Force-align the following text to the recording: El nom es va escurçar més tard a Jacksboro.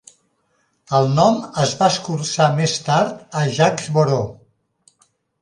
El 0.99 1.09
nom 1.19 1.37
es 1.63 1.73
va 1.81 1.89
escurçar 1.95 2.47
més 2.61 2.75
tard 2.89 3.37
a 3.43 3.45
Jacksboro. 3.59 4.19